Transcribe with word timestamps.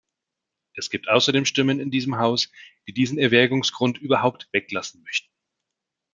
Es 0.73 0.89
gibt 0.89 1.09
außerdem 1.09 1.45
Stimmen 1.45 1.79
in 1.79 1.91
diesem 1.91 2.17
Haus, 2.17 2.49
die 2.87 2.91
diesen 2.93 3.19
Erwägungsgrund 3.19 3.99
überhaupt 3.99 4.49
weglassen 4.51 5.03
möchten. 5.03 5.29